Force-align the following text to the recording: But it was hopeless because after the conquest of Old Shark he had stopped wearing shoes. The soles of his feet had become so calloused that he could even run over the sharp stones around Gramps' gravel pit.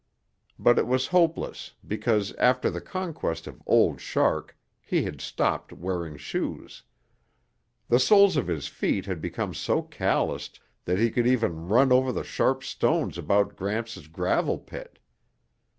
But 0.57 0.79
it 0.79 0.87
was 0.87 1.05
hopeless 1.13 1.75
because 1.87 2.33
after 2.37 2.71
the 2.71 2.81
conquest 2.81 3.45
of 3.45 3.61
Old 3.67 4.01
Shark 4.01 4.57
he 4.81 5.03
had 5.03 5.21
stopped 5.21 5.71
wearing 5.71 6.17
shoes. 6.17 6.81
The 7.87 7.99
soles 7.99 8.35
of 8.35 8.47
his 8.47 8.67
feet 8.67 9.05
had 9.05 9.21
become 9.21 9.53
so 9.53 9.83
calloused 9.83 10.59
that 10.85 10.97
he 10.97 11.11
could 11.11 11.27
even 11.27 11.67
run 11.67 11.91
over 11.91 12.11
the 12.11 12.23
sharp 12.23 12.63
stones 12.63 13.19
around 13.19 13.55
Gramps' 13.55 14.07
gravel 14.07 14.57
pit. 14.57 14.97